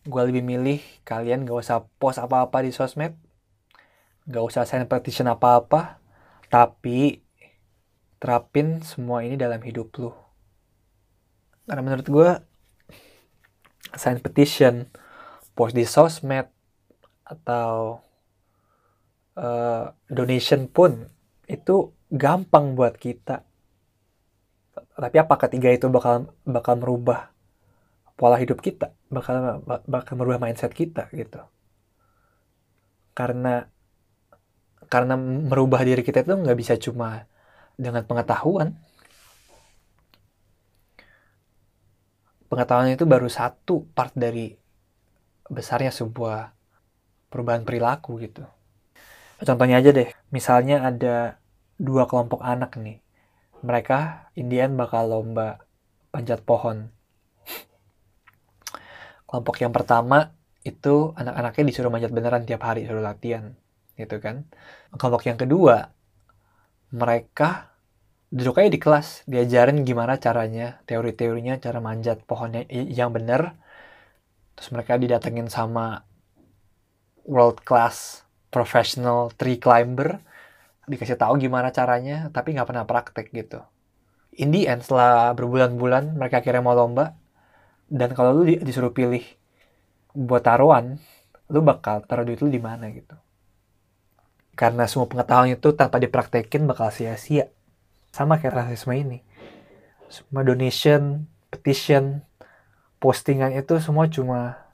[0.05, 3.13] gue lebih milih kalian gak usah post apa-apa di sosmed
[4.25, 6.01] gak usah sign petition apa-apa
[6.49, 7.25] tapi
[8.25, 10.11] terapin semua ini dalam hidup lu.
[11.65, 12.31] Karena menurut gue,
[13.97, 14.89] sign petition,
[15.57, 16.49] post di sosmed,
[17.25, 18.04] atau
[19.35, 21.07] uh, donation pun
[21.45, 23.43] itu gampang buat kita.
[24.95, 27.31] Tapi apa ketiga itu bakal bakal merubah
[28.15, 31.43] pola hidup kita, bakal bakal merubah mindset kita gitu.
[33.15, 33.67] Karena
[34.87, 37.27] karena merubah diri kita itu nggak bisa cuma
[37.75, 38.75] dengan pengetahuan.
[42.47, 44.55] Pengetahuan itu baru satu part dari
[45.49, 46.55] besarnya sebuah
[47.27, 48.47] perubahan perilaku gitu.
[49.41, 51.41] Contohnya aja deh, misalnya ada
[51.75, 53.03] dua kelompok anak nih.
[53.65, 55.59] Mereka Indian bakal lomba
[56.13, 56.87] panjat pohon.
[59.27, 60.31] Kelompok yang pertama
[60.63, 63.57] itu anak-anaknya disuruh manjat beneran tiap hari, suruh latihan
[63.99, 64.47] gitu kan.
[64.95, 65.91] Kelompok yang kedua
[66.95, 67.75] mereka
[68.35, 73.55] duduk aja di kelas diajarin gimana caranya teori-teorinya cara manjat pohonnya yang benar
[74.59, 76.03] terus mereka didatengin sama
[77.23, 78.24] world class
[78.55, 80.23] professional tree climber
[80.87, 83.59] dikasih tahu gimana caranya tapi nggak pernah praktek gitu.
[84.39, 87.19] In the end setelah berbulan-bulan mereka akhirnya mau lomba.
[87.85, 89.21] Dan kalau lu disuruh pilih
[90.15, 90.97] buat taruhan
[91.51, 93.13] lu bakal taruh duit lu di mana gitu.
[94.55, 97.51] Karena semua pengetahuan itu tanpa dipraktekin bakal sia-sia.
[98.15, 99.19] Sama kayak rasisme ini.
[100.07, 102.23] Semua donation petition
[103.03, 104.71] postingan itu semua cuma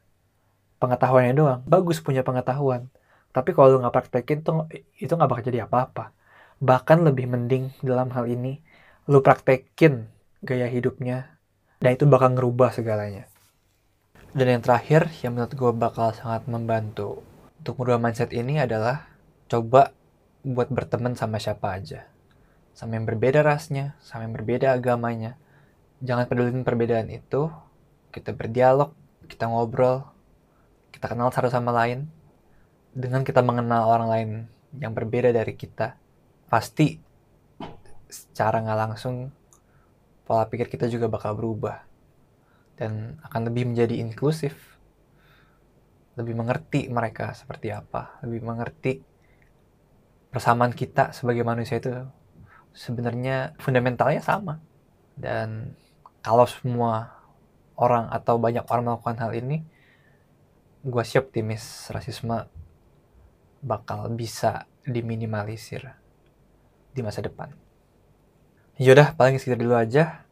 [0.77, 1.61] pengetahuannya doang.
[1.65, 2.87] Bagus punya pengetahuan
[3.31, 4.67] tapi kalau lu nggak praktekin tuh
[4.99, 6.15] itu nggak bakal jadi apa-apa
[6.61, 8.61] bahkan lebih mending dalam hal ini
[9.09, 10.07] lu praktekin
[10.45, 11.39] gaya hidupnya
[11.81, 13.25] dan itu bakal ngerubah segalanya
[14.31, 17.19] dan yang terakhir yang menurut gue bakal sangat membantu
[17.61, 19.05] untuk merubah mindset ini adalah
[19.51, 19.93] coba
[20.41, 22.09] buat berteman sama siapa aja.
[22.73, 25.37] Sama yang berbeda rasnya, sama yang berbeda agamanya.
[26.01, 27.53] Jangan pedulin perbedaan itu.
[28.09, 28.97] Kita berdialog,
[29.29, 30.09] kita ngobrol,
[30.89, 32.09] kita kenal satu sama lain.
[32.91, 34.29] Dengan kita mengenal orang lain
[34.79, 35.95] yang berbeda dari kita,
[36.51, 36.99] pasti
[38.11, 39.31] secara nggak langsung
[40.27, 41.87] pola pikir kita juga bakal berubah
[42.75, 44.79] dan akan lebih menjadi inklusif
[46.19, 48.99] lebih mengerti mereka seperti apa lebih mengerti
[50.31, 51.91] persamaan kita sebagai manusia itu
[52.71, 54.63] sebenarnya fundamentalnya sama.
[55.11, 55.75] Dan
[56.23, 57.11] kalau semua
[57.75, 59.61] orang atau banyak orang melakukan hal ini
[60.81, 62.47] gue siap optimis rasisme
[63.61, 65.85] bakal bisa diminimalisir
[66.91, 67.53] di masa depan
[68.81, 70.25] yaudah paling segitu dulu aja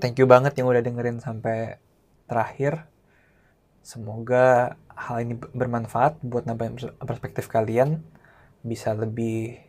[0.00, 1.78] thank you banget yang udah dengerin sampai
[2.26, 2.88] terakhir.
[3.84, 8.00] Semoga hal ini bermanfaat buat nambahin perspektif kalian.
[8.64, 9.60] Bisa lebih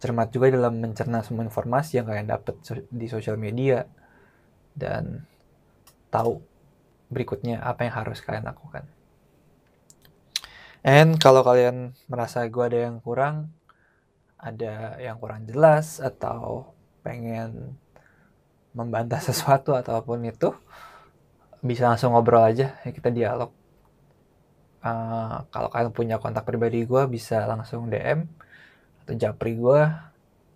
[0.00, 2.56] cermat juga dalam mencerna semua informasi yang kalian dapat
[2.88, 3.84] di sosial media.
[4.72, 5.28] Dan
[6.08, 6.40] tahu
[7.12, 8.88] berikutnya apa yang harus kalian lakukan.
[10.80, 13.52] And kalau kalian merasa gue ada yang kurang,
[14.40, 16.72] ada yang kurang jelas atau
[17.04, 17.76] pengen
[18.72, 20.56] membantah sesuatu ataupun itu
[21.60, 23.52] bisa langsung ngobrol aja ya kita dialog.
[24.80, 28.24] Uh, kalau kalian punya kontak pribadi gue bisa langsung DM
[29.04, 29.84] atau japri gue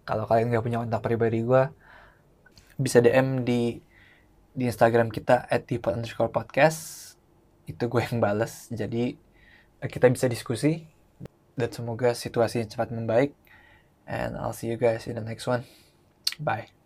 [0.08, 1.68] kalau kalian nggak punya kontak pribadi gue
[2.80, 3.84] bisa DM di
[4.54, 7.12] di Instagram kita at underscore podcast.
[7.68, 9.20] Itu gue yang bales jadi
[9.88, 10.84] kita bisa diskusi
[11.54, 13.36] dan semoga situasi cepat membaik
[14.04, 15.64] and I'll see you guys in the next one.
[16.40, 16.83] Bye